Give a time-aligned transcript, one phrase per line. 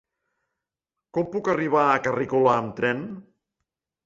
[1.17, 3.05] Com puc arribar a Carrícola amb tren?